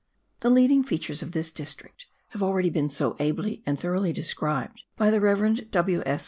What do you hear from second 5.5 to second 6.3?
W. S.